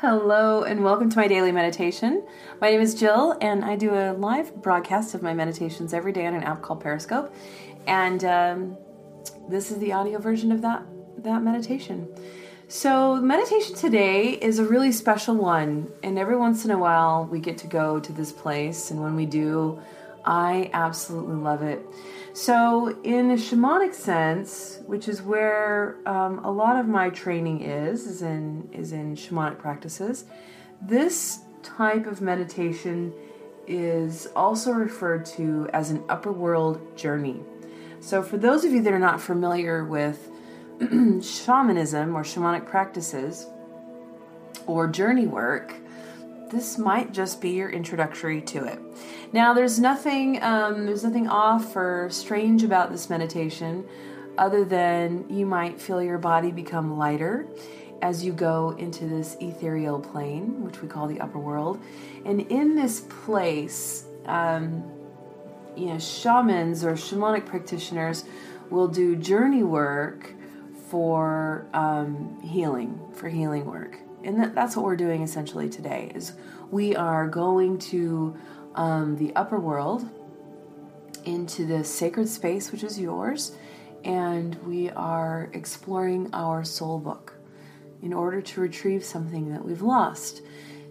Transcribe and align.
Hello, 0.00 0.62
and 0.62 0.84
welcome 0.84 1.10
to 1.10 1.16
my 1.16 1.26
daily 1.26 1.50
meditation. 1.50 2.24
My 2.60 2.70
name 2.70 2.80
is 2.80 2.94
Jill, 2.94 3.36
and 3.40 3.64
I 3.64 3.74
do 3.74 3.94
a 3.94 4.12
live 4.12 4.54
broadcast 4.62 5.12
of 5.12 5.22
my 5.22 5.34
meditations 5.34 5.92
every 5.92 6.12
day 6.12 6.24
on 6.24 6.34
an 6.34 6.44
app 6.44 6.62
called 6.62 6.80
Periscope. 6.80 7.34
And 7.88 8.24
um, 8.24 8.76
this 9.48 9.72
is 9.72 9.78
the 9.78 9.92
audio 9.92 10.20
version 10.20 10.52
of 10.52 10.62
that, 10.62 10.84
that 11.24 11.42
meditation. 11.42 12.08
So, 12.68 13.16
meditation 13.16 13.74
today 13.74 14.34
is 14.34 14.60
a 14.60 14.64
really 14.64 14.92
special 14.92 15.34
one, 15.34 15.90
and 16.04 16.16
every 16.16 16.36
once 16.36 16.64
in 16.64 16.70
a 16.70 16.78
while 16.78 17.24
we 17.24 17.40
get 17.40 17.58
to 17.58 17.66
go 17.66 17.98
to 17.98 18.12
this 18.12 18.30
place, 18.30 18.92
and 18.92 19.02
when 19.02 19.16
we 19.16 19.26
do, 19.26 19.82
I 20.24 20.70
absolutely 20.74 21.34
love 21.34 21.62
it. 21.62 21.84
So, 22.40 22.96
in 23.02 23.32
a 23.32 23.34
shamanic 23.34 23.92
sense, 23.92 24.78
which 24.86 25.08
is 25.08 25.20
where 25.20 25.96
um, 26.06 26.38
a 26.44 26.52
lot 26.52 26.78
of 26.78 26.86
my 26.86 27.10
training 27.10 27.62
is, 27.62 28.06
is 28.06 28.22
in 28.22 28.68
is 28.72 28.92
in 28.92 29.16
shamanic 29.16 29.58
practices. 29.58 30.24
This 30.80 31.40
type 31.64 32.06
of 32.06 32.20
meditation 32.20 33.12
is 33.66 34.28
also 34.36 34.70
referred 34.70 35.26
to 35.36 35.68
as 35.72 35.90
an 35.90 36.04
upper 36.08 36.30
world 36.30 36.96
journey. 36.96 37.40
So, 37.98 38.22
for 38.22 38.38
those 38.38 38.64
of 38.64 38.70
you 38.70 38.82
that 38.82 38.92
are 38.92 39.00
not 39.00 39.20
familiar 39.20 39.84
with 39.84 40.30
shamanism 40.80 42.14
or 42.14 42.22
shamanic 42.22 42.66
practices 42.66 43.46
or 44.68 44.86
journey 44.86 45.26
work, 45.26 45.74
this 46.50 46.78
might 46.78 47.12
just 47.12 47.40
be 47.40 47.50
your 47.50 47.70
introductory 47.70 48.40
to 48.42 48.64
it. 48.64 48.78
Now, 49.32 49.52
there's 49.52 49.78
nothing 49.78 50.42
um, 50.42 50.86
there's 50.86 51.04
nothing 51.04 51.28
off 51.28 51.76
or 51.76 52.08
strange 52.10 52.62
about 52.62 52.90
this 52.90 53.10
meditation, 53.10 53.86
other 54.36 54.64
than 54.64 55.26
you 55.28 55.46
might 55.46 55.80
feel 55.80 56.02
your 56.02 56.18
body 56.18 56.50
become 56.50 56.96
lighter 56.96 57.46
as 58.00 58.24
you 58.24 58.32
go 58.32 58.76
into 58.78 59.06
this 59.06 59.36
ethereal 59.40 59.98
plane, 59.98 60.62
which 60.62 60.80
we 60.80 60.88
call 60.88 61.08
the 61.08 61.20
upper 61.20 61.38
world. 61.38 61.80
And 62.24 62.40
in 62.42 62.76
this 62.76 63.00
place, 63.00 64.04
um, 64.26 64.84
you 65.76 65.86
know, 65.86 65.98
shamans 65.98 66.84
or 66.84 66.92
shamanic 66.92 67.46
practitioners 67.46 68.24
will 68.70 68.88
do 68.88 69.16
journey 69.16 69.62
work 69.64 70.32
for 70.88 71.66
um, 71.74 72.40
healing, 72.42 73.00
for 73.14 73.28
healing 73.28 73.66
work 73.66 73.98
and 74.24 74.40
that, 74.40 74.54
that's 74.54 74.76
what 74.76 74.84
we're 74.84 74.96
doing 74.96 75.22
essentially 75.22 75.68
today 75.68 76.10
is 76.14 76.32
we 76.70 76.94
are 76.96 77.28
going 77.28 77.78
to 77.78 78.36
um, 78.74 79.16
the 79.16 79.34
upper 79.36 79.58
world 79.58 80.08
into 81.24 81.66
the 81.66 81.84
sacred 81.84 82.28
space 82.28 82.72
which 82.72 82.82
is 82.82 82.98
yours 82.98 83.56
and 84.04 84.54
we 84.66 84.90
are 84.90 85.50
exploring 85.52 86.30
our 86.32 86.64
soul 86.64 86.98
book 86.98 87.34
in 88.02 88.12
order 88.12 88.40
to 88.40 88.60
retrieve 88.60 89.04
something 89.04 89.52
that 89.52 89.64
we've 89.64 89.82
lost 89.82 90.42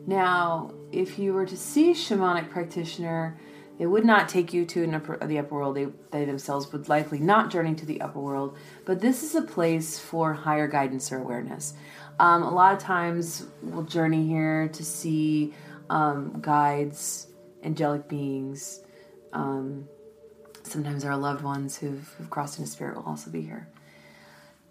now 0.06 0.74
if 0.92 1.18
you 1.18 1.34
were 1.34 1.46
to 1.46 1.58
see 1.58 1.92
shamanic 1.92 2.50
practitioner 2.50 3.38
they 3.78 3.86
would 3.86 4.06
not 4.06 4.28
take 4.28 4.54
you 4.54 4.66
to 4.66 4.92
upper, 4.92 5.18
the 5.26 5.38
upper 5.38 5.56
world. 5.56 5.76
They, 5.76 5.88
they 6.12 6.26
themselves 6.26 6.72
would 6.72 6.90
likely 6.90 7.20
not 7.20 7.52
journey 7.52 7.76
to 7.76 7.86
the 7.86 8.02
upper 8.02 8.20
world. 8.20 8.58
But 8.86 9.02
this 9.02 9.22
is 9.22 9.36
a 9.36 9.42
place 9.42 10.00
for 10.00 10.34
higher 10.34 10.68
guidance 10.68 11.12
or 11.12 11.20
awareness. 11.20 11.74
Um, 12.20 12.44
a 12.44 12.54
lot 12.54 12.74
of 12.74 12.80
times 12.80 13.46
we'll 13.62 13.84
journey 13.84 14.26
here 14.28 14.70
to 14.70 14.84
see 14.84 15.54
um, 15.90 16.40
guides, 16.42 17.28
angelic 17.64 18.08
beings. 18.08 18.82
Um, 19.34 19.88
sometimes 20.64 21.06
our 21.06 21.16
loved 21.16 21.44
ones 21.44 21.78
who've, 21.78 22.08
who've, 22.18 22.30
crossed 22.30 22.58
into 22.58 22.70
spirit 22.70 22.96
will 22.96 23.04
also 23.04 23.30
be 23.30 23.42
here. 23.42 23.68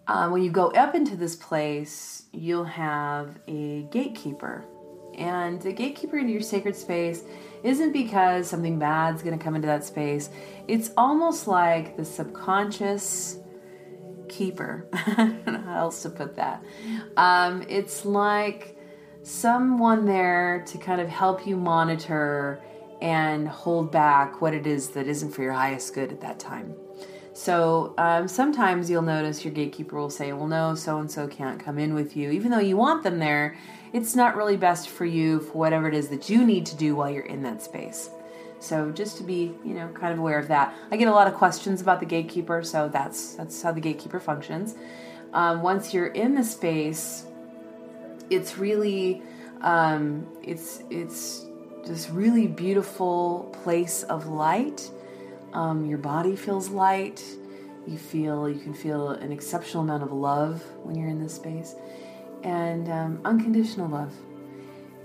Um, 0.08 0.32
when 0.32 0.42
you 0.42 0.50
go 0.50 0.68
up 0.68 0.94
into 0.94 1.16
this 1.16 1.36
place, 1.36 2.24
you'll 2.32 2.64
have 2.64 3.38
a 3.48 3.82
gatekeeper. 3.90 4.64
And 5.16 5.60
the 5.62 5.72
gatekeeper 5.72 6.18
into 6.18 6.32
your 6.32 6.42
sacred 6.42 6.76
space 6.76 7.22
isn't 7.62 7.92
because 7.92 8.48
something 8.48 8.78
bad's 8.78 9.22
going 9.22 9.36
to 9.36 9.42
come 9.42 9.54
into 9.54 9.66
that 9.66 9.84
space. 9.84 10.30
It's 10.68 10.90
almost 10.96 11.48
like 11.48 11.96
the 11.96 12.04
subconscious 12.04 13.38
keeper. 14.28 14.86
How 14.92 15.76
else 15.76 16.02
to 16.02 16.10
put 16.10 16.36
that. 16.36 16.64
Um, 17.16 17.64
it's 17.68 18.04
like 18.04 18.76
someone 19.22 20.06
there 20.06 20.64
to 20.66 20.78
kind 20.78 21.00
of 21.00 21.08
help 21.08 21.46
you 21.46 21.56
monitor 21.56 22.60
and 23.02 23.48
hold 23.48 23.90
back 23.90 24.40
what 24.40 24.54
it 24.54 24.66
is 24.66 24.90
that 24.90 25.06
isn't 25.06 25.30
for 25.30 25.42
your 25.42 25.52
highest 25.52 25.94
good 25.94 26.12
at 26.12 26.20
that 26.20 26.38
time. 26.38 26.74
So 27.32 27.92
um, 27.98 28.28
sometimes 28.28 28.88
you'll 28.88 29.02
notice 29.02 29.44
your 29.44 29.52
gatekeeper 29.52 29.96
will 29.96 30.08
say, 30.08 30.32
Well, 30.32 30.46
no, 30.46 30.74
so 30.74 30.98
and 30.98 31.10
so 31.10 31.28
can't 31.28 31.60
come 31.60 31.78
in 31.78 31.92
with 31.92 32.16
you. 32.16 32.30
Even 32.30 32.50
though 32.50 32.60
you 32.60 32.78
want 32.78 33.02
them 33.02 33.18
there, 33.18 33.58
it's 33.92 34.16
not 34.16 34.36
really 34.36 34.56
best 34.56 34.88
for 34.88 35.04
you 35.04 35.40
for 35.40 35.58
whatever 35.58 35.86
it 35.86 35.94
is 35.94 36.08
that 36.08 36.30
you 36.30 36.46
need 36.46 36.64
to 36.66 36.76
do 36.76 36.96
while 36.96 37.10
you're 37.10 37.24
in 37.24 37.42
that 37.42 37.62
space. 37.62 38.08
So 38.58 38.90
just 38.90 39.16
to 39.18 39.22
be, 39.22 39.54
you 39.64 39.74
know, 39.74 39.88
kind 39.88 40.12
of 40.12 40.18
aware 40.18 40.38
of 40.38 40.48
that. 40.48 40.74
I 40.90 40.96
get 40.96 41.08
a 41.08 41.12
lot 41.12 41.28
of 41.28 41.34
questions 41.34 41.80
about 41.80 42.00
the 42.00 42.06
gatekeeper, 42.06 42.62
so 42.62 42.88
that's 42.88 43.34
that's 43.34 43.60
how 43.62 43.72
the 43.72 43.80
gatekeeper 43.80 44.20
functions. 44.20 44.74
Um, 45.32 45.62
once 45.62 45.92
you're 45.92 46.06
in 46.06 46.34
the 46.34 46.44
space, 46.44 47.26
it's 48.30 48.56
really, 48.58 49.22
um, 49.60 50.26
it's 50.42 50.82
it's 50.90 51.44
this 51.84 52.10
really 52.10 52.46
beautiful 52.46 53.54
place 53.62 54.02
of 54.04 54.26
light. 54.26 54.90
Um, 55.52 55.84
your 55.84 55.98
body 55.98 56.34
feels 56.34 56.70
light. 56.70 57.22
You 57.86 57.98
feel 57.98 58.48
you 58.48 58.58
can 58.58 58.74
feel 58.74 59.10
an 59.10 59.30
exceptional 59.30 59.82
amount 59.82 60.02
of 60.02 60.12
love 60.12 60.62
when 60.82 60.96
you're 60.96 61.08
in 61.08 61.22
this 61.22 61.34
space, 61.34 61.76
and 62.42 62.88
um, 62.88 63.20
unconditional 63.24 63.88
love. 63.88 64.12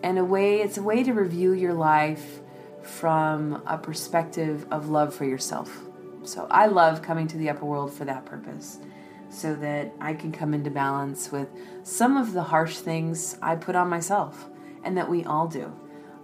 And 0.04 0.18
a 0.18 0.26
way, 0.26 0.62
it's 0.62 0.78
a 0.78 0.82
way 0.82 1.04
to 1.04 1.14
review 1.14 1.54
your 1.54 1.74
life 1.74 2.40
from 2.84 3.62
a 3.66 3.78
perspective 3.78 4.66
of 4.72 4.90
love 4.90 5.14
for 5.14 5.26
yourself. 5.26 5.84
So 6.24 6.48
I 6.50 6.68
love 6.68 7.02
coming 7.02 7.28
to 7.28 7.38
the 7.38 7.50
upper 7.50 7.66
world 7.66 7.94
for 7.94 8.06
that 8.06 8.26
purpose, 8.26 8.80
so 9.30 9.56
that 9.56 9.94
I 10.00 10.14
can 10.14 10.32
come 10.32 10.54
into 10.54 10.70
balance 10.70 11.32
with 11.32 11.48
some 11.84 12.18
of 12.18 12.34
the 12.34 12.44
harsh 12.44 12.78
things 12.78 13.38
I 13.42 13.56
put 13.56 13.76
on 13.76 13.90
myself, 13.90 14.50
and 14.84 14.98
that 14.98 15.10
we 15.10 15.24
all 15.24 15.48
do. 15.48 15.74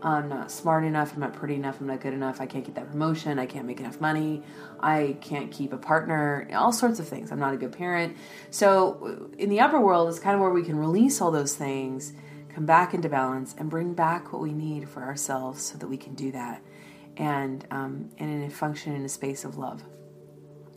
I'm 0.02 0.30
not 0.30 0.52
smart 0.52 0.84
enough, 0.84 1.14
I'm 1.14 1.22
not 1.22 1.34
pretty 1.34 1.56
enough, 1.56 1.82
I'm 1.82 1.88
not 1.88 2.02
good 2.02 2.14
enough, 2.14 2.40
I 2.40 2.46
can't 2.46 2.64
get 2.64 2.76
that 2.76 2.92
promotion, 2.92 3.40
I 3.40 3.48
can't 3.48 3.66
make 3.66 3.80
enough 3.80 4.00
money, 4.00 4.44
I 4.80 5.18
can't 5.22 5.52
keep 5.52 5.74
a 5.74 5.78
partner, 5.78 6.48
all 6.54 6.72
sorts 6.72 7.00
of 7.00 7.08
things. 7.08 7.32
I'm 7.32 7.40
not 7.40 7.56
a 7.56 7.58
good 7.58 7.72
parent. 7.72 8.16
So, 8.52 9.32
in 9.40 9.50
the 9.50 9.60
upper 9.60 9.80
world 9.80 10.10
is 10.10 10.20
kind 10.20 10.36
of 10.36 10.42
where 10.42 10.52
we 10.52 10.64
can 10.64 10.78
release 10.78 11.20
all 11.20 11.32
those 11.32 11.56
things 11.56 12.14
come 12.58 12.66
back 12.66 12.96
into 12.96 13.08
balance 13.08 13.54
and 13.60 13.70
bring 13.70 13.94
back 13.94 14.34
what 14.34 14.42
we 14.42 14.52
need 14.52 14.90
for 14.90 15.04
ourselves 15.04 15.62
so 15.62 15.78
that 15.78 15.86
we 15.86 15.96
can 15.96 16.16
do 16.16 16.32
that 16.32 16.60
and 17.16 17.68
um, 17.70 18.10
and 18.18 18.52
function 18.52 18.96
in 18.96 19.06
a 19.06 19.10
space 19.10 19.46
of 19.46 19.60
love. 19.60 19.84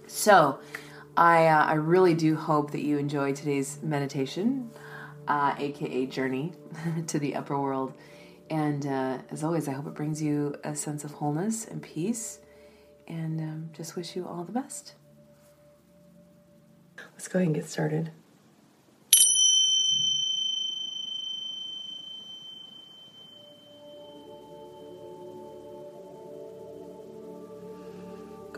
So, 0.07 0.61
I 1.17 1.47
uh, 1.47 1.65
I 1.65 1.75
really 1.75 2.13
do 2.13 2.37
hope 2.37 2.73
that 2.73 2.83
you 2.83 2.99
enjoyed 2.99 3.35
today's 3.35 3.79
meditation, 3.83 4.69
uh, 5.27 5.55
aka 5.57 6.05
journey 6.05 6.53
to 7.07 7.19
the 7.19 7.35
upper 7.35 7.59
world. 7.59 7.95
And 8.51 8.87
uh, 8.87 9.19
as 9.31 9.43
always, 9.43 9.67
I 9.67 9.73
hope 9.73 9.87
it 9.87 9.95
brings 9.95 10.23
you 10.23 10.57
a 10.63 10.77
sense 10.77 11.03
of 11.03 11.13
wholeness 11.13 11.65
and 11.65 11.81
peace. 11.81 12.41
And 13.09 13.41
um, 13.41 13.71
just 13.73 13.97
wish 13.97 14.15
you 14.15 14.29
all 14.29 14.45
the 14.45 14.53
best. 14.53 14.97
Let's 17.13 17.27
go 17.27 17.39
ahead 17.39 17.47
and 17.47 17.55
get 17.55 17.67
started. 17.67 18.11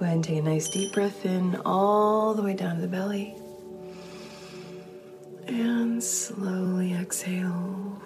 Go 0.02 0.06
ahead 0.06 0.16
and 0.16 0.24
take 0.24 0.38
a 0.38 0.42
nice 0.42 0.68
deep 0.68 0.92
breath 0.92 1.24
in 1.24 1.54
all 1.64 2.34
the 2.34 2.42
way 2.42 2.54
down 2.54 2.74
to 2.74 2.82
the 2.82 2.88
belly. 2.88 3.36
And 5.46 6.02
slowly 6.02 6.92
exhale. 6.92 8.02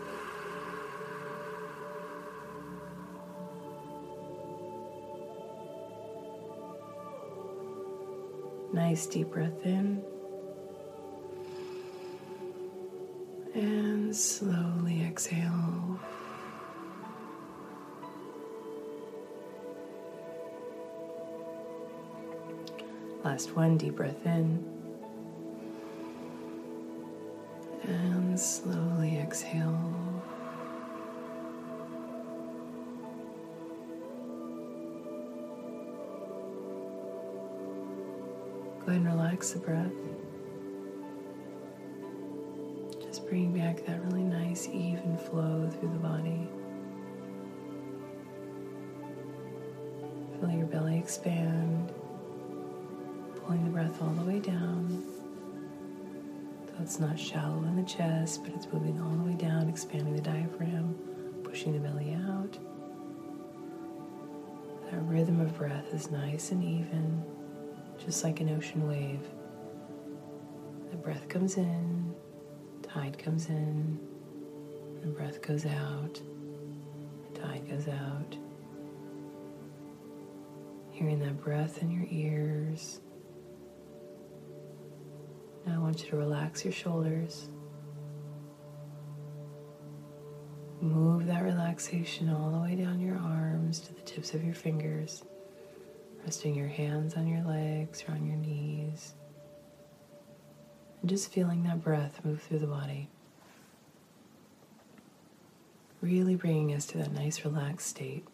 Nice 8.74 9.06
deep 9.06 9.30
breath 9.30 9.64
in. 9.64 10.04
And 13.54 14.14
slowly 14.14 15.02
exhale. 15.02 15.98
Last 23.26 23.56
one, 23.56 23.76
deep 23.76 23.96
breath 23.96 24.24
in. 24.24 24.64
And 27.82 28.38
slowly 28.38 29.18
exhale. 29.18 29.92
Go 38.78 38.92
ahead 38.92 39.00
and 39.00 39.06
relax 39.06 39.50
the 39.50 39.58
breath. 39.58 39.90
Just 43.02 43.26
bring 43.28 43.52
back 43.52 43.84
that 43.86 44.04
really 44.04 44.22
nice, 44.22 44.68
even 44.68 45.18
flow 45.18 45.68
through 45.68 45.88
the 45.88 45.98
body. 45.98 46.48
Feel 50.38 50.50
your 50.52 50.66
belly 50.66 50.96
expand, 50.96 51.92
pulling 53.46 53.64
the 53.64 53.70
breath 53.70 54.02
all 54.02 54.10
the 54.10 54.24
way 54.24 54.40
down. 54.40 55.04
So 56.66 56.74
it's 56.82 56.98
not 56.98 57.18
shallow 57.18 57.62
in 57.62 57.76
the 57.76 57.88
chest, 57.88 58.42
but 58.42 58.52
it's 58.54 58.66
moving 58.72 59.00
all 59.00 59.10
the 59.10 59.22
way 59.22 59.36
down, 59.36 59.68
expanding 59.68 60.14
the 60.16 60.20
diaphragm, 60.20 60.96
pushing 61.44 61.72
the 61.72 61.78
belly 61.78 62.14
out. 62.28 62.58
That 64.90 65.00
rhythm 65.02 65.40
of 65.40 65.56
breath 65.56 65.94
is 65.94 66.10
nice 66.10 66.50
and 66.50 66.62
even 66.64 67.22
just 68.04 68.24
like 68.24 68.40
an 68.40 68.50
ocean 68.50 68.88
wave. 68.88 69.20
The 70.90 70.96
breath 70.96 71.28
comes 71.28 71.56
in, 71.56 72.14
tide 72.82 73.16
comes 73.16 73.48
in, 73.48 73.98
the 75.02 75.08
breath 75.08 75.40
goes 75.40 75.66
out, 75.66 76.20
the 77.32 77.40
tide 77.40 77.68
goes 77.68 77.86
out. 77.88 78.36
Hearing 80.90 81.20
that 81.20 81.40
breath 81.42 81.82
in 81.82 81.90
your 81.90 82.06
ears. 82.10 83.00
Now 85.66 85.74
I 85.74 85.78
want 85.78 86.02
you 86.02 86.10
to 86.10 86.16
relax 86.16 86.64
your 86.64 86.72
shoulders. 86.72 87.48
Move 90.80 91.26
that 91.26 91.42
relaxation 91.42 92.28
all 92.28 92.50
the 92.50 92.58
way 92.58 92.76
down 92.76 93.00
your 93.00 93.16
arms 93.16 93.80
to 93.80 93.94
the 93.94 94.02
tips 94.02 94.34
of 94.34 94.44
your 94.44 94.54
fingers 94.54 95.24
resting 96.26 96.56
your 96.56 96.66
hands 96.66 97.14
on 97.14 97.28
your 97.28 97.42
legs 97.44 98.02
or 98.06 98.12
on 98.12 98.26
your 98.26 98.36
knees, 98.36 99.14
and 101.00 101.08
just 101.08 101.32
feeling 101.32 101.62
that 101.62 101.80
breath 101.80 102.20
move 102.24 102.42
through 102.42 102.58
the 102.58 102.66
body. 102.66 103.08
Really 106.00 106.34
bringing 106.34 106.74
us 106.74 106.84
to 106.86 106.98
that 106.98 107.12
nice 107.12 107.44
relaxed 107.44 107.86
state. 107.86 108.24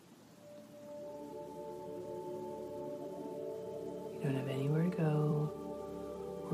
You 4.14 4.20
don't 4.22 4.36
have 4.36 4.48
anywhere 4.48 4.84
to 4.84 4.96
go 4.96 5.61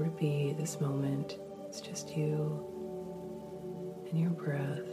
to 0.04 0.10
be 0.10 0.54
this 0.58 0.80
moment. 0.80 1.38
It's 1.68 1.80
just 1.80 2.16
you 2.16 2.64
and 4.10 4.18
your 4.20 4.30
breath. 4.30 4.86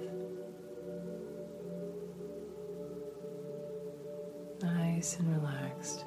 Nice 4.61 5.17
and 5.19 5.35
relaxed. 5.35 6.05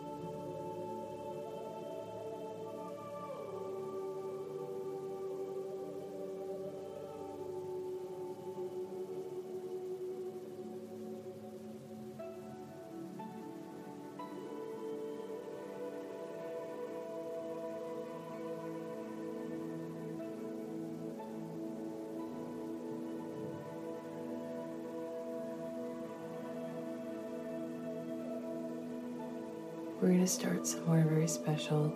We're 30.01 30.11
going 30.11 30.21
to 30.21 30.29
start 30.29 30.65
somewhere 30.65 31.05
very 31.09 31.27
special. 31.27 31.93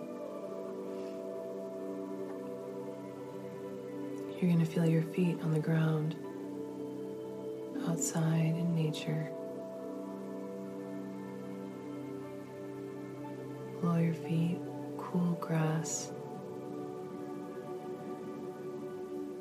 You're 4.29 4.51
going 4.51 4.59
to 4.59 4.65
feel 4.65 4.85
your 4.85 5.03
feet 5.03 5.39
on 5.41 5.53
the 5.53 5.59
ground, 5.61 6.17
outside 7.87 8.55
in 8.57 8.75
nature. 8.75 9.31
Below 13.79 13.99
your 13.99 14.13
feet, 14.13 14.59
cool 14.97 15.37
grass. 15.39 16.11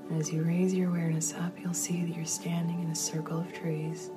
And 0.09 0.21
as 0.21 0.33
you 0.33 0.43
raise 0.45 0.73
your 0.73 0.91
awareness 0.91 1.35
up, 1.35 1.59
you'll 1.59 1.75
see 1.75 2.05
that 2.05 2.15
you're 2.15 2.25
standing 2.25 2.81
in 2.81 2.91
a 2.91 2.95
circle 2.95 3.41
of 3.41 3.53
trees. 3.53 4.13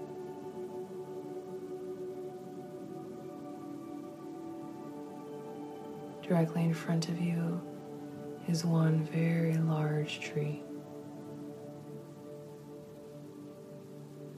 Directly 6.27 6.63
in 6.63 6.74
front 6.74 7.07
of 7.10 7.22
you 7.22 7.62
is 8.48 8.66
one 8.66 9.04
very 9.04 9.57
large 9.57 10.19
tree. 10.19 10.63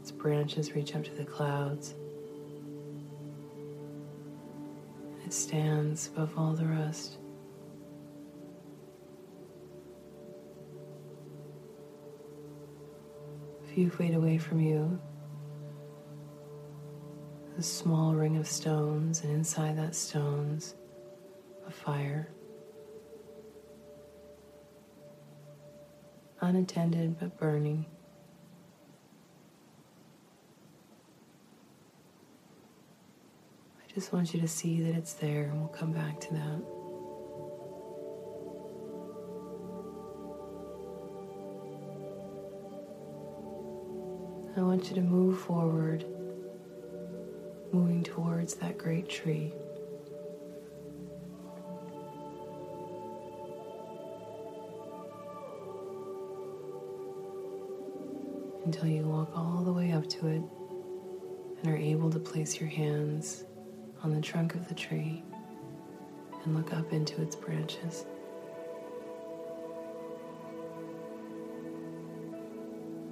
Its 0.01 0.11
branches 0.11 0.75
reach 0.75 0.95
up 0.95 1.05
to 1.05 1.13
the 1.13 1.23
clouds. 1.23 1.95
It 5.25 5.31
stands 5.31 6.07
above 6.07 6.37
all 6.37 6.51
the 6.51 6.65
rest. 6.65 7.19
A 13.63 13.73
few 13.73 13.89
feet 13.89 14.13
away 14.13 14.37
from 14.37 14.59
you, 14.59 14.99
a 17.57 17.63
small 17.63 18.13
ring 18.13 18.35
of 18.35 18.45
stones, 18.45 19.23
and 19.23 19.31
inside 19.31 19.77
that 19.77 19.95
stones, 19.95 20.75
a 21.67 21.71
fire. 21.71 22.29
Unattended 26.39 27.19
but 27.19 27.37
burning. 27.37 27.85
I 33.79 33.93
just 33.93 34.13
want 34.13 34.33
you 34.33 34.39
to 34.41 34.47
see 34.47 34.81
that 34.83 34.95
it's 34.95 35.13
there, 35.13 35.45
and 35.45 35.59
we'll 35.59 35.67
come 35.69 35.91
back 35.91 36.19
to 36.21 36.33
that. 36.33 36.61
I 44.55 44.61
want 44.61 44.89
you 44.89 44.95
to 44.95 45.01
move 45.01 45.39
forward, 45.39 46.05
moving 47.71 48.03
towards 48.03 48.55
that 48.55 48.77
great 48.77 49.09
tree. 49.09 49.53
Until 58.67 58.89
you 58.89 59.03
walk 59.03 59.31
all 59.33 59.63
the 59.63 59.71
way 59.71 59.93
up 59.93 60.05
to 60.09 60.27
it 60.27 60.41
and 61.61 61.73
are 61.73 61.77
able 61.77 62.11
to 62.11 62.19
place 62.19 62.59
your 62.59 62.67
hands 62.67 63.45
on 64.03 64.13
the 64.13 64.19
trunk 64.19 64.55
of 64.55 64.67
the 64.67 64.75
tree 64.75 65.23
and 66.43 66.53
look 66.53 66.73
up 66.73 66.91
into 66.91 67.21
its 67.21 67.33
branches. 67.33 68.05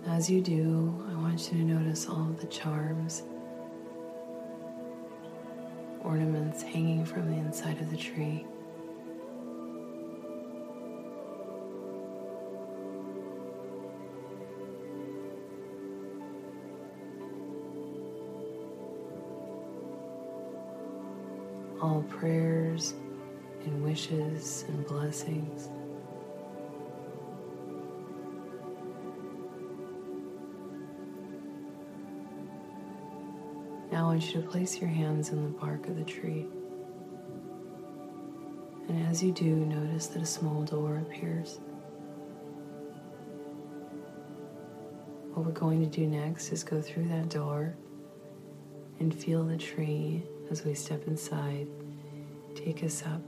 As 0.05 0.29
you 0.29 0.41
do, 0.41 0.93
I 1.09 1.13
want 1.21 1.49
you 1.49 1.59
to 1.59 1.63
notice 1.63 2.09
all 2.09 2.29
of 2.29 2.41
the 2.41 2.47
charms, 2.47 3.23
ornaments 6.01 6.63
hanging 6.63 7.05
from 7.05 7.31
the 7.31 7.37
inside 7.37 7.79
of 7.79 7.89
the 7.89 7.97
tree. 7.97 8.45
Prayers 22.09 22.93
and 23.65 23.83
wishes 23.83 24.65
and 24.67 24.85
blessings. 24.85 25.69
Now 33.91 34.05
I 34.05 34.07
want 34.07 34.33
you 34.33 34.41
to 34.41 34.47
place 34.47 34.79
your 34.79 34.89
hands 34.89 35.29
in 35.29 35.43
the 35.43 35.49
bark 35.57 35.87
of 35.87 35.95
the 35.95 36.03
tree. 36.03 36.47
And 38.89 39.07
as 39.07 39.23
you 39.23 39.31
do, 39.31 39.45
notice 39.45 40.07
that 40.07 40.21
a 40.21 40.25
small 40.25 40.63
door 40.63 40.97
appears. 40.97 41.59
What 45.33 45.45
we're 45.45 45.51
going 45.53 45.81
to 45.81 45.87
do 45.87 46.07
next 46.07 46.51
is 46.51 46.63
go 46.63 46.81
through 46.81 47.07
that 47.09 47.29
door 47.29 47.75
and 48.99 49.13
feel 49.13 49.43
the 49.43 49.57
tree 49.57 50.23
as 50.49 50.63
we 50.63 50.73
step 50.73 51.07
inside, 51.07 51.67
take 52.55 52.83
us 52.83 53.03
up 53.05 53.21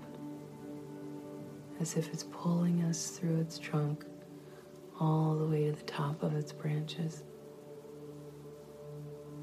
as 1.79 1.95
if 1.95 2.11
it's 2.11 2.23
pulling 2.23 2.81
us 2.83 3.09
through 3.09 3.39
its 3.39 3.59
trunk 3.59 4.05
all 4.99 5.35
the 5.35 5.45
way 5.45 5.65
to 5.65 5.73
the 5.73 5.83
top 5.83 6.23
of 6.23 6.35
its 6.35 6.51
branches. 6.51 7.23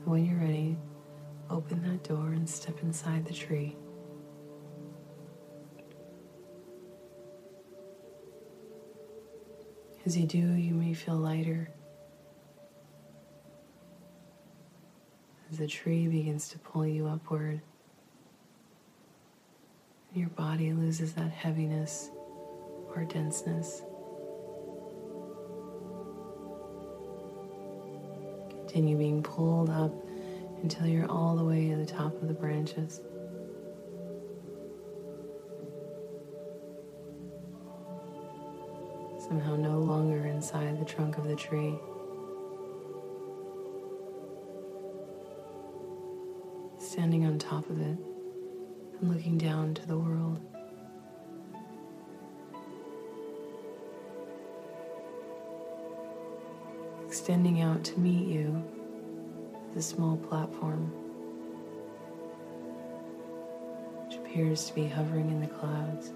When 0.04 0.24
you're 0.24 0.40
ready, 0.40 0.76
open 1.48 1.82
that 1.82 2.02
door 2.02 2.32
and 2.32 2.48
step 2.48 2.82
inside 2.82 3.24
the 3.24 3.34
tree. 3.34 3.76
As 10.04 10.18
you 10.18 10.26
do, 10.26 10.38
you 10.38 10.74
may 10.74 10.92
feel 10.92 11.16
lighter. 11.16 11.70
As 15.50 15.58
the 15.58 15.66
tree 15.66 16.08
begins 16.08 16.48
to 16.48 16.58
pull 16.58 16.86
you 16.86 17.06
upward, 17.06 17.62
your 20.14 20.28
body 20.30 20.72
loses 20.72 21.12
that 21.14 21.30
heaviness 21.30 22.10
or 22.94 23.04
denseness. 23.04 23.82
Continue 28.50 28.96
being 28.96 29.24
pulled 29.24 29.70
up 29.70 29.92
until 30.62 30.86
you're 30.86 31.10
all 31.10 31.34
the 31.34 31.42
way 31.42 31.68
to 31.68 31.76
the 31.76 31.84
top 31.84 32.14
of 32.22 32.28
the 32.28 32.34
branches. 32.34 33.00
Somehow 39.18 39.56
no 39.56 39.80
longer 39.80 40.26
inside 40.26 40.80
the 40.80 40.84
trunk 40.84 41.18
of 41.18 41.26
the 41.26 41.34
tree. 41.34 41.74
Standing 46.78 47.26
on 47.26 47.38
top 47.40 47.68
of 47.68 47.80
it 47.80 47.98
and 49.00 49.14
looking 49.14 49.38
down 49.38 49.74
to 49.74 49.86
the 49.86 49.96
world. 49.96 50.40
extending 57.14 57.60
out 57.62 57.84
to 57.84 57.96
meet 58.00 58.26
you 58.26 58.60
a 59.76 59.80
small 59.80 60.16
platform 60.16 60.90
which 64.04 64.16
appears 64.18 64.66
to 64.66 64.74
be 64.74 64.88
hovering 64.88 65.30
in 65.30 65.40
the 65.40 65.46
clouds. 65.46 66.12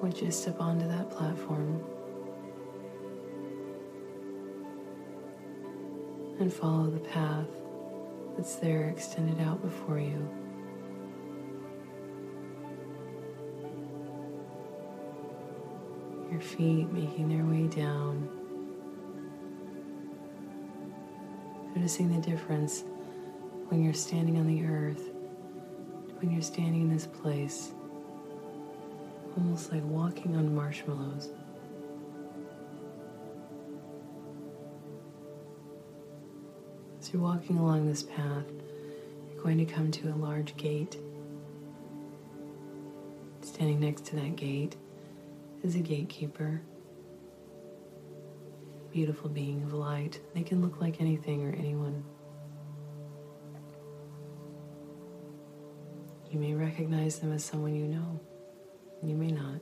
Would 0.00 0.18
you 0.18 0.30
step 0.30 0.62
onto 0.62 0.88
that 0.88 1.10
platform 1.10 1.84
and 6.40 6.50
follow 6.50 6.88
the 6.88 7.00
path 7.00 7.48
that's 8.36 8.56
there 8.56 8.88
extended 8.88 9.40
out 9.40 9.62
before 9.62 9.98
you? 9.98 10.28
your 16.34 16.42
feet 16.42 16.92
making 16.92 17.28
their 17.28 17.44
way 17.44 17.68
down. 17.68 18.28
Noticing 21.76 22.12
the 22.12 22.28
difference 22.28 22.82
when 23.68 23.84
you're 23.84 23.94
standing 23.94 24.36
on 24.38 24.48
the 24.48 24.64
earth, 24.64 25.10
when 26.18 26.32
you're 26.32 26.42
standing 26.42 26.82
in 26.82 26.92
this 26.92 27.06
place, 27.06 27.72
almost 29.36 29.70
like 29.70 29.84
walking 29.84 30.36
on 30.36 30.52
marshmallows. 30.52 31.28
You're 37.14 37.22
walking 37.22 37.58
along 37.58 37.86
this 37.86 38.02
path, 38.02 38.44
you're 39.30 39.42
going 39.42 39.56
to 39.56 39.64
come 39.64 39.88
to 39.92 40.08
a 40.08 40.16
large 40.16 40.56
gate. 40.56 40.96
Standing 43.40 43.78
next 43.78 44.04
to 44.06 44.16
that 44.16 44.34
gate 44.34 44.74
is 45.62 45.76
a 45.76 45.78
gatekeeper. 45.78 46.60
Beautiful 48.90 49.30
being 49.30 49.62
of 49.62 49.74
light. 49.74 50.20
They 50.34 50.42
can 50.42 50.60
look 50.60 50.80
like 50.80 51.00
anything 51.00 51.46
or 51.46 51.54
anyone. 51.54 52.02
You 56.32 56.40
may 56.40 56.54
recognize 56.54 57.20
them 57.20 57.32
as 57.32 57.44
someone 57.44 57.76
you 57.76 57.86
know. 57.86 58.20
You 59.04 59.14
may 59.14 59.30
not. 59.30 59.60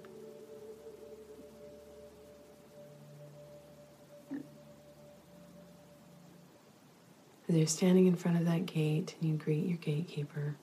As 7.52 7.58
you're 7.58 7.66
standing 7.66 8.06
in 8.06 8.16
front 8.16 8.38
of 8.38 8.46
that 8.46 8.64
gate 8.64 9.14
and 9.20 9.28
you 9.30 9.36
greet 9.36 9.66
your 9.66 9.76
gatekeeper, 9.76 10.56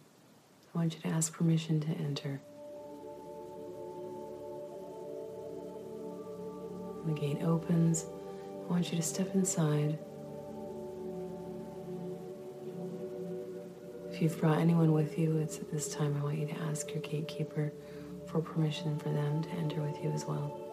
I 0.73 0.77
want 0.79 0.95
you 0.95 1.01
to 1.01 1.07
ask 1.09 1.31
permission 1.31 1.79
to 1.81 1.87
enter. 1.89 2.41
When 7.03 7.13
the 7.13 7.21
gate 7.21 7.43
opens, 7.43 8.07
I 8.63 8.71
want 8.71 8.91
you 8.91 8.97
to 8.97 9.03
step 9.03 9.35
inside. 9.35 9.99
If 14.11 14.19
you've 14.19 14.39
brought 14.41 14.57
anyone 14.57 14.91
with 14.91 15.15
you, 15.19 15.37
it's 15.37 15.59
at 15.59 15.71
this 15.71 15.93
time 15.93 16.19
I 16.19 16.23
want 16.23 16.39
you 16.39 16.47
to 16.47 16.59
ask 16.71 16.89
your 16.89 17.01
gatekeeper 17.01 17.71
for 18.25 18.41
permission 18.41 18.97
for 18.97 19.09
them 19.09 19.43
to 19.43 19.49
enter 19.51 19.79
with 19.83 20.03
you 20.03 20.09
as 20.09 20.25
well. 20.25 20.68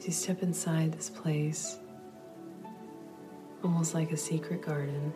As 0.00 0.06
you 0.06 0.12
step 0.14 0.42
inside 0.42 0.94
this 0.94 1.10
place, 1.10 1.76
almost 3.62 3.92
like 3.92 4.12
a 4.12 4.16
secret 4.16 4.62
garden, 4.62 5.12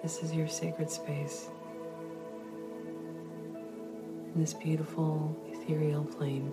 this 0.00 0.22
is 0.22 0.32
your 0.32 0.46
sacred 0.46 0.88
space 0.88 1.50
in 4.32 4.40
this 4.40 4.54
beautiful 4.54 5.36
ethereal 5.48 6.04
plane. 6.04 6.52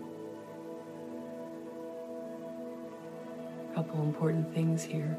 A 3.69 3.75
couple 3.75 4.01
important 4.01 4.51
things 4.55 4.81
here. 4.81 5.15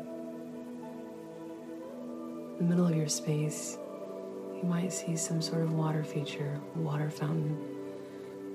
In 2.51 2.57
the 2.59 2.65
middle 2.65 2.89
of 2.89 2.97
your 2.97 3.07
space, 3.07 3.79
you 4.57 4.65
might 4.65 4.93
see 4.93 5.15
some 5.15 5.41
sort 5.41 5.63
of 5.63 5.73
water 5.73 6.03
feature, 6.03 6.61
a 6.75 6.79
water 6.81 7.11
fountain. 7.11 7.57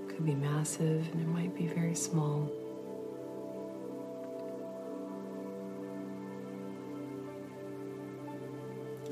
It 0.03 0.15
could 0.17 0.25
be 0.25 0.35
massive 0.35 1.07
and 1.13 1.21
it 1.21 1.27
might 1.27 1.55
be 1.55 1.67
very 1.67 1.95
small. 1.95 2.51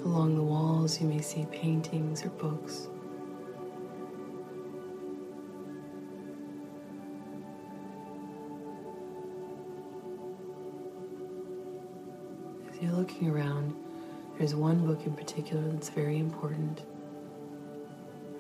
Along 0.04 0.36
the 0.36 0.42
walls, 0.42 1.00
you 1.00 1.08
may 1.08 1.22
see 1.22 1.46
paintings 1.52 2.26
or 2.26 2.30
books. 2.30 2.88
As 12.70 12.82
you're 12.82 12.92
looking 12.92 13.30
around, 13.30 13.76
there's 14.38 14.56
one 14.56 14.86
book 14.86 15.06
in 15.06 15.14
particular 15.14 15.62
that's 15.70 15.90
very 15.90 16.18
important. 16.18 16.82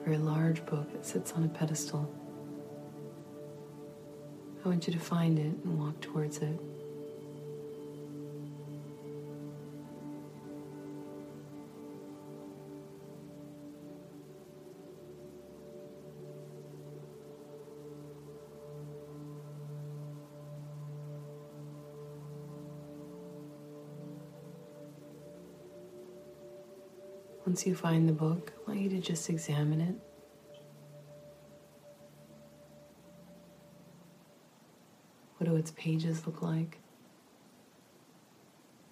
A 0.01 0.03
very 0.03 0.18
large 0.18 0.65
book 0.65 0.91
that 0.94 1.06
sits 1.06 1.32
on 1.34 1.44
a 1.44 1.48
pedestal. 1.48 2.12
I 4.65 4.68
want 4.68 4.88
you 4.88 4.94
to 4.94 5.00
find 5.00 5.38
it 5.38 5.53
and 5.63 5.80
walk 5.80 6.01
towards 6.01 6.39
it. 6.39 6.60
Once 27.51 27.67
you 27.67 27.75
find 27.75 28.08
the 28.08 28.13
book, 28.13 28.53
I 28.55 28.72
want 28.72 28.79
you 28.79 28.89
to 28.91 29.01
just 29.01 29.29
examine 29.29 29.81
it. 29.81 29.96
What 35.36 35.50
do 35.50 35.58
its 35.58 35.72
pages 35.72 36.25
look 36.25 36.41
like? 36.41 36.77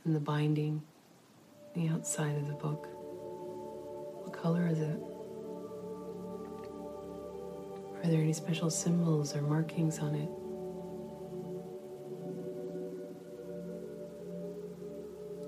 And 0.03 0.13
the 0.13 0.19
binding, 0.19 0.81
the 1.73 1.87
outside 1.87 2.35
of 2.35 2.47
the 2.47 2.53
book. 2.53 2.85
What 4.25 4.33
color 4.33 4.67
is 4.67 4.79
it? 4.79 4.99
Are 8.03 8.11
there 8.11 8.19
any 8.21 8.33
special 8.33 8.69
symbols 8.69 9.37
or 9.37 9.41
markings 9.41 9.99
on 9.99 10.15
it? 10.15 10.29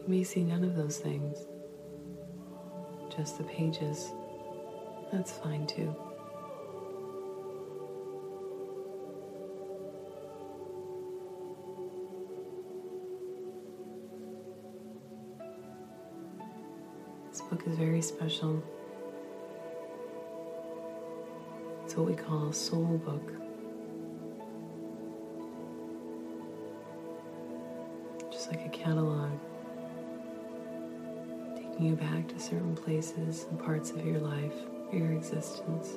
You 0.01 0.07
may 0.07 0.23
see 0.23 0.45
none 0.45 0.63
of 0.63 0.77
those 0.77 0.97
things 0.97 1.45
just 3.15 3.37
the 3.37 3.43
pages, 3.43 4.11
that's 5.11 5.31
fine 5.33 5.67
too. 5.67 5.93
This 17.29 17.41
book 17.41 17.63
is 17.67 17.77
very 17.77 18.01
special. 18.01 18.63
It's 21.83 21.95
what 21.95 22.07
we 22.07 22.15
call 22.15 22.47
a 22.47 22.53
soul 22.53 23.01
book. 23.03 23.40
Certain 32.51 32.75
places 32.75 33.45
and 33.49 33.57
parts 33.57 33.91
of 33.91 34.05
your 34.05 34.19
life, 34.19 34.51
your 34.91 35.13
existence. 35.13 35.91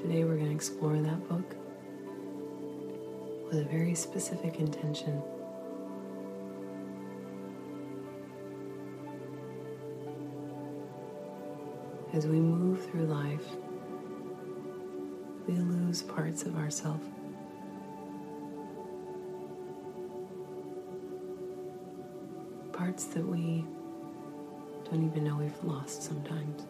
Today 0.00 0.22
we're 0.22 0.36
going 0.36 0.50
to 0.50 0.54
explore 0.54 0.96
that 1.00 1.28
book 1.28 1.56
with 3.46 3.58
a 3.58 3.64
very 3.64 3.96
specific 3.96 4.60
intention. 4.60 5.20
As 12.12 12.24
we 12.24 12.38
move 12.38 12.88
through 12.88 13.06
life, 13.06 13.46
we 15.48 15.54
lose 15.54 16.02
parts 16.02 16.44
of 16.44 16.56
ourselves. 16.56 17.04
That 22.98 23.24
we 23.24 23.64
don't 24.84 25.06
even 25.06 25.22
know 25.22 25.36
we've 25.36 25.64
lost 25.64 26.02
sometimes. 26.02 26.66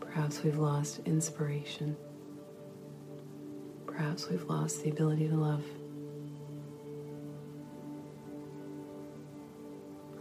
Perhaps 0.00 0.42
we've 0.42 0.56
lost 0.58 1.00
inspiration. 1.04 1.94
Perhaps 3.86 4.30
we've 4.30 4.44
lost 4.44 4.82
the 4.82 4.90
ability 4.90 5.28
to 5.28 5.34
love. 5.34 5.62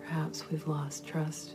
Perhaps 0.02 0.44
we've 0.52 0.68
lost 0.68 1.08
trust. 1.08 1.54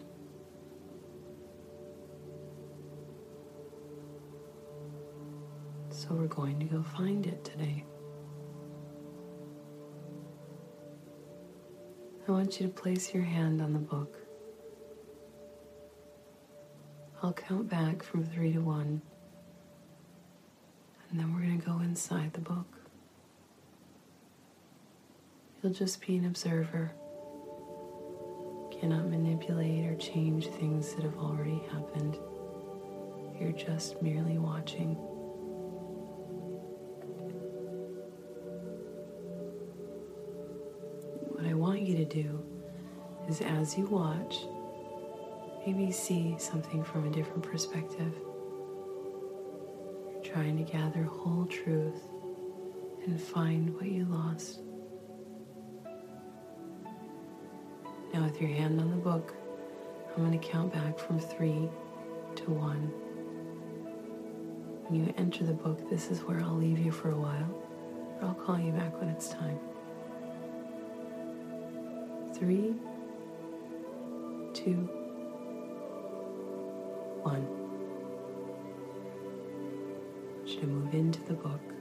So 5.91 6.09
we're 6.13 6.27
going 6.27 6.59
to 6.61 6.65
go 6.65 6.83
find 6.83 7.27
it 7.27 7.45
today. 7.45 7.85
I 12.27 12.31
want 12.31 12.61
you 12.61 12.69
to 12.69 12.73
place 12.73 13.13
your 13.13 13.25
hand 13.25 13.61
on 13.61 13.73
the 13.73 13.81
book. 13.81 14.17
I'll 17.21 17.33
count 17.33 17.69
back 17.69 18.03
from 18.03 18.25
three 18.25 18.53
to 18.53 18.61
one, 18.61 19.03
and 21.11 21.19
then 21.19 21.35
we're 21.35 21.41
going 21.41 21.61
to 21.61 21.67
go 21.67 21.81
inside 21.81 22.33
the 22.33 22.41
book. 22.41 22.67
You'll 25.63 25.73
just 25.73 26.05
be 26.05 26.17
an 26.17 26.25
observer, 26.25 26.93
cannot 28.81 29.09
manipulate 29.09 29.85
or 29.87 29.97
change 29.97 30.47
things 30.47 30.95
that 30.95 31.03
have 31.03 31.19
already 31.19 31.63
happened. 31.73 32.19
You're 33.41 33.53
just 33.53 34.01
merely 34.01 34.39
watching. 34.39 34.97
Do 42.13 42.45
is 43.29 43.41
as 43.41 43.79
you 43.79 43.87
watch, 43.87 44.37
maybe 45.67 45.91
see 45.91 46.35
something 46.39 46.85
from 46.85 47.07
a 47.07 47.11
different 47.11 47.43
perspective. 47.43 48.13
You're 50.13 50.23
trying 50.23 50.57
to 50.65 50.71
gather 50.71 51.03
whole 51.05 51.47
truth 51.47 52.03
and 53.07 53.21
find 53.21 53.75
what 53.75 53.87
you 53.87 54.05
lost. 54.05 54.61
Now, 58.13 58.25
with 58.25 58.41
your 58.41 58.51
hand 58.51 58.81
on 58.81 58.91
the 58.91 58.97
book, 58.97 59.35
I'm 60.15 60.25
going 60.25 60.39
to 60.39 60.47
count 60.47 60.73
back 60.75 60.99
from 60.99 61.19
three 61.19 61.69
to 62.37 62.51
one. 62.51 62.93
When 64.87 65.07
you 65.07 65.15
enter 65.17 65.45
the 65.45 65.55
book, 65.55 65.89
this 65.89 66.11
is 66.11 66.21
where 66.21 66.41
I'll 66.41 66.57
leave 66.57 66.79
you 66.79 66.93
for 66.93 67.11
a 67.11 67.17
while, 67.17 67.49
but 68.21 68.27
I'll 68.27 68.35
call 68.35 68.59
you 68.59 68.73
back 68.73 69.01
when 69.01 69.09
it's 69.09 69.31
time. 69.31 69.59
Three, 72.43 72.75
two, 74.53 74.89
one. 77.23 77.47
To 80.45 80.67
move 80.67 80.93
into 80.93 81.23
the 81.23 81.35
book. 81.35 81.72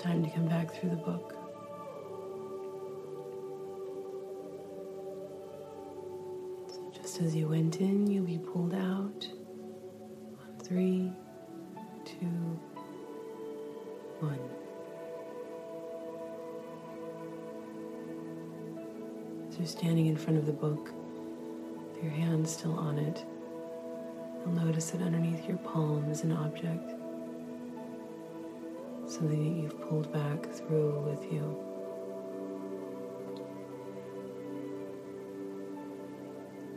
Time 0.00 0.24
to 0.24 0.30
come 0.30 0.48
back 0.48 0.72
through 0.72 0.88
the 0.88 0.96
book. 0.96 1.34
So 6.68 6.90
just 6.94 7.20
as 7.20 7.36
you 7.36 7.48
went 7.48 7.80
in, 7.80 8.06
you'll 8.10 8.24
be 8.24 8.38
pulled 8.38 8.72
out 8.72 9.28
on 10.40 10.56
three, 10.62 11.12
two, 12.06 12.58
one. 14.20 14.38
As 19.50 19.58
you're 19.58 19.66
standing 19.66 20.06
in 20.06 20.16
front 20.16 20.38
of 20.38 20.46
the 20.46 20.52
book, 20.52 20.94
with 21.92 22.02
your 22.02 22.12
hand 22.12 22.48
still 22.48 22.78
on 22.78 22.98
it, 22.98 23.22
you'll 24.40 24.54
notice 24.54 24.92
that 24.92 25.02
underneath 25.02 25.46
your 25.46 25.58
palm 25.58 26.10
is 26.10 26.22
an 26.22 26.32
object 26.32 26.99
something 29.20 29.54
that 29.54 29.62
you've 29.62 29.80
pulled 29.82 30.10
back 30.12 30.50
through 30.50 30.98
with 31.00 31.30
you. 31.30 31.62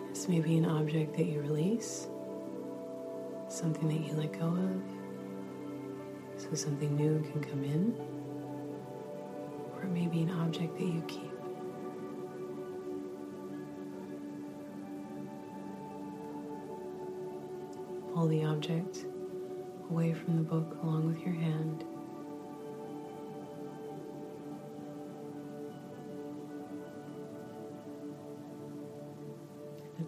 This 0.10 0.28
may 0.28 0.42
be 0.42 0.58
an 0.58 0.66
object 0.66 1.16
that 1.16 1.26
you 1.26 1.40
release, 1.40 2.08
something 3.48 3.88
that 3.88 4.06
you 4.06 4.14
let 4.16 4.38
go 4.38 4.48
of, 4.48 4.82
so 6.36 6.54
something 6.54 6.94
new 6.98 7.22
can 7.32 7.42
come 7.42 7.64
in, 7.64 7.96
or 9.74 9.84
it 9.84 9.92
may 9.92 10.08
be 10.08 10.24
an 10.24 10.32
object 10.32 10.78
that 10.78 10.86
you 10.86 11.02
keep. 11.08 11.32
Pull 18.14 18.28
the 18.28 18.44
object 18.44 19.06
away 19.90 20.14
from 20.14 20.36
the 20.36 20.44
book 20.44 20.78
along 20.84 21.08
with 21.08 21.22
your 21.22 21.34
hand. 21.34 21.86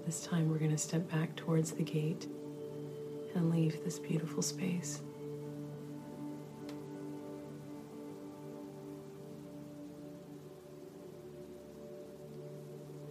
This 0.06 0.22
time 0.22 0.52
we're 0.52 0.60
going 0.60 0.70
to 0.70 0.78
step 0.78 1.10
back 1.10 1.36
towards 1.36 1.72
the 1.72 1.82
gate 1.82 2.28
and 3.34 3.50
leave 3.50 3.84
this 3.84 3.98
beautiful 3.98 4.44
space. 4.44 5.02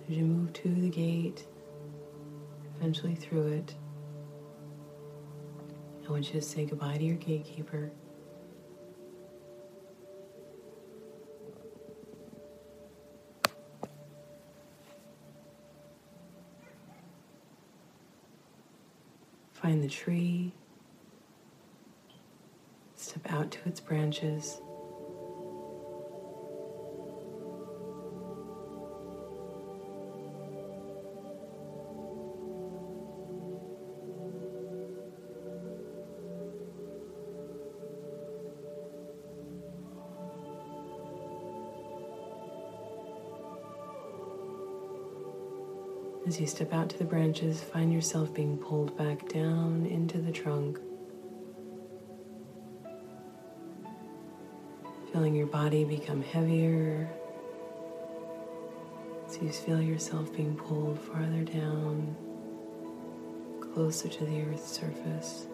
As 0.09 0.17
you 0.17 0.25
move 0.25 0.53
to 0.53 0.69
the 0.69 0.89
gate, 0.89 1.45
eventually 2.77 3.17
through 3.17 3.49
it, 3.49 3.75
I 6.07 6.13
want 6.13 6.33
you 6.33 6.41
to 6.41 6.47
say 6.47 6.65
goodbye 6.65 6.99
to 6.99 7.05
your 7.05 7.17
gatekeeper. 7.17 7.91
Find 19.65 19.83
the 19.83 19.89
tree, 19.89 20.53
step 22.97 23.33
out 23.33 23.51
to 23.53 23.59
its 23.65 23.81
branches. 23.81 24.61
As 46.35 46.41
you 46.41 46.49
step 46.49 46.73
out 46.73 46.89
to 46.89 46.99
the 46.99 47.05
branches, 47.05 47.63
find 47.63 47.93
yourself 47.93 48.35
being 48.35 48.59
pulled 48.59 48.97
back 48.99 49.29
down 49.29 49.87
into 49.87 50.19
the 50.19 50.33
trunk. 50.33 50.81
Feeling 55.13 55.37
your 55.37 55.47
body 55.47 55.85
become 55.85 56.25
heavier. 56.25 57.09
So 59.29 59.43
you 59.43 59.51
feel 59.51 59.81
yourself 59.81 60.35
being 60.35 60.57
pulled 60.57 60.99
farther 60.99 61.45
down, 61.45 62.17
closer 63.61 64.09
to 64.09 64.25
the 64.25 64.43
earth's 64.43 64.73
surface. 64.73 65.47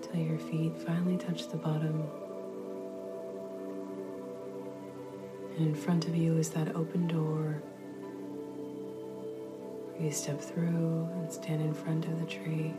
Till 0.00 0.18
your 0.18 0.38
feet 0.38 0.78
finally 0.78 1.18
touch 1.18 1.48
the 1.48 1.58
bottom. 1.58 2.08
And 5.56 5.68
in 5.68 5.74
front 5.74 6.08
of 6.08 6.16
you 6.16 6.38
is 6.38 6.50
that 6.50 6.74
open 6.74 7.06
door 7.06 7.62
you 10.02 10.10
step 10.10 10.40
through 10.40 11.08
and 11.14 11.30
stand 11.30 11.62
in 11.62 11.72
front 11.72 12.06
of 12.06 12.18
the 12.18 12.26
tree. 12.26 12.74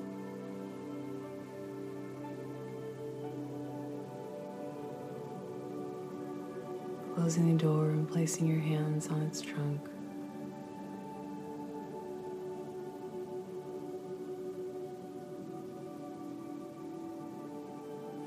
Closing 7.16 7.56
the 7.56 7.64
door 7.64 7.92
and 7.92 8.10
placing 8.10 8.48
your 8.48 8.60
hands 8.60 9.08
on 9.08 9.22
its 9.22 9.42
trunk. 9.42 9.80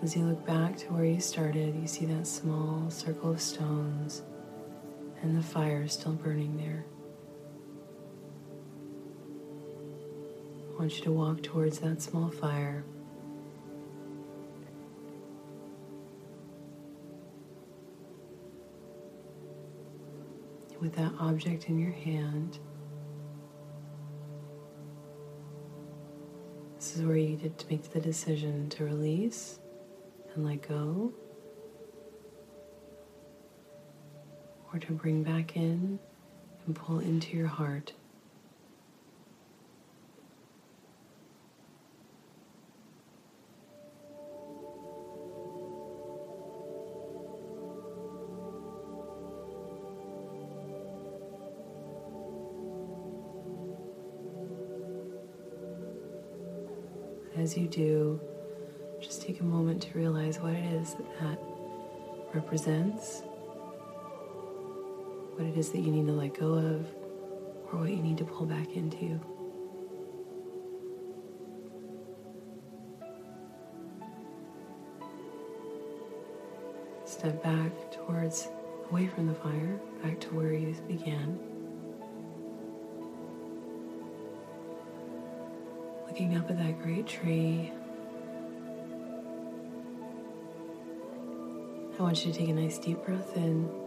As 0.03 0.17
you 0.17 0.25
look 0.25 0.47
back 0.47 0.77
to 0.79 0.87
where 0.93 1.05
you 1.05 1.21
started, 1.21 1.75
you 1.75 1.87
see 1.87 2.07
that 2.07 2.27
small 2.27 2.89
circle 2.91 3.33
of 3.33 3.41
stones 3.43 4.23
and 5.23 5.37
the 5.37 5.43
fire 5.43 5.83
is 5.83 5.93
still 5.93 6.13
burning 6.13 6.57
there. 6.57 6.85
I 10.71 10.79
want 10.79 10.99
you 10.99 11.05
to 11.05 11.13
walk 11.13 11.43
towards 11.43 11.79
that 11.79 12.03
small 12.03 12.29
fire. 12.29 12.85
With 20.81 20.95
that 20.97 21.13
object 21.19 21.71
in 21.71 21.79
your 21.79 21.93
hand, 21.93 22.59
this 26.77 26.97
is 26.97 27.03
where 27.03 27.17
you 27.17 27.37
get 27.37 27.57
to 27.59 27.67
make 27.69 27.91
the 27.93 28.01
decision 28.01 28.69
to 28.71 28.85
release 28.85 29.59
and 30.35 30.45
let 30.45 30.69
go. 30.69 31.15
Or 34.77 34.79
to 34.79 34.93
bring 34.93 35.23
back 35.23 35.57
in 35.57 35.99
and 36.67 36.77
pull 36.77 36.99
into 36.99 37.35
your 37.35 37.47
heart. 37.47 37.95
As 57.39 57.57
you 57.57 57.67
do, 57.69 58.21
just 59.01 59.23
take 59.23 59.41
a 59.41 59.45
moment 59.45 59.83
to 59.83 59.97
realize 59.97 60.39
what 60.39 60.53
it 60.53 60.65
is 60.75 60.95
that, 60.95 61.21
that 61.21 61.39
represents 62.35 63.23
what 65.37 65.47
it 65.47 65.57
is 65.59 65.71
that 65.71 65.81
you 65.81 65.93
need 65.93 66.07
to 66.07 66.13
let 66.13 66.33
go 66.33 66.55
of, 66.55 66.87
or 67.71 67.81
what 67.81 67.91
you 67.91 67.97
need 67.97 68.17
to 68.17 68.25
pull 68.25 68.47
back 68.47 68.75
into. 68.75 69.21
Step 77.05 77.43
back 77.43 77.93
towards, 77.93 78.49
away 78.91 79.07
from 79.09 79.27
the 79.27 79.35
fire, 79.35 79.79
back 80.03 80.19
to 80.21 80.29
where 80.29 80.55
you 80.55 80.75
began. 80.89 81.39
Looking 86.09 86.37
up 86.39 86.51
at 86.51 86.57
that 86.57 86.83
great 86.83 87.07
tree. 87.07 87.73
I 91.99 92.03
want 92.03 92.25
you 92.25 92.33
to 92.33 92.39
take 92.39 92.49
a 92.49 92.55
nice 92.55 92.79
deep 92.79 93.05
breath 93.05 93.37
in. 93.37 93.86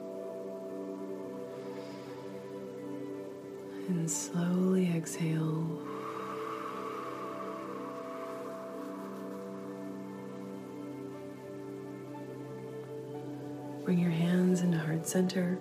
And 4.09 4.17
slowly 4.17 4.91
exhale. 4.95 5.79
Bring 13.85 13.99
your 13.99 14.09
hands 14.09 14.61
into 14.61 14.79
heart 14.79 15.05
center. 15.05 15.59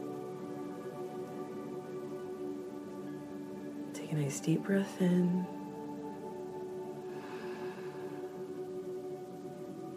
Take 3.93 4.13
a 4.13 4.15
nice 4.15 4.41
deep 4.41 4.63
breath 4.63 4.99
in. 5.03 5.47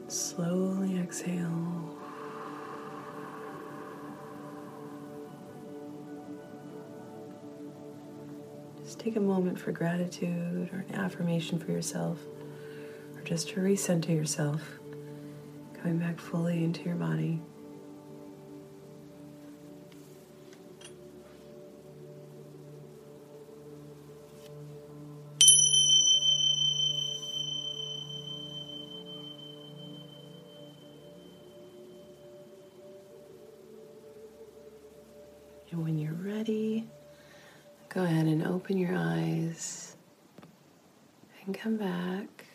slowly 0.09 0.99
exhale. 0.99 2.00
Just 8.91 8.99
take 8.99 9.15
a 9.15 9.21
moment 9.21 9.57
for 9.57 9.71
gratitude 9.71 10.69
or 10.73 10.83
an 10.89 10.95
affirmation 10.95 11.57
for 11.57 11.71
yourself, 11.71 12.19
or 13.15 13.21
just 13.21 13.47
to 13.51 13.61
recenter 13.61 14.09
yourself, 14.09 14.61
coming 15.81 15.97
back 15.97 16.19
fully 16.19 16.61
into 16.65 16.83
your 16.83 16.95
body. 16.95 17.39
Open 38.45 38.77
your 38.77 38.95
eyes 38.95 39.95
and 41.45 41.57
come 41.57 41.77
back. 41.77 42.50